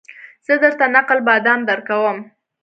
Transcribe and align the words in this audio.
زه 0.45 0.53
درته 0.63 0.85
نقل 0.95 1.19
بادام 1.27 1.59
درکوم 1.69 2.17